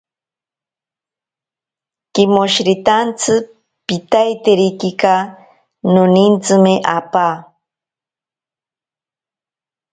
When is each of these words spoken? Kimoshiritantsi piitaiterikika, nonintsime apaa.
Kimoshiritantsi 2.13 3.33
piitaiterikika, 3.87 5.13
nonintsime 5.93 6.73
apaa. 6.97 7.35